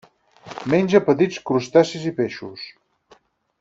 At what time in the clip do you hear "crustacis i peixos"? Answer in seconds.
1.51-2.69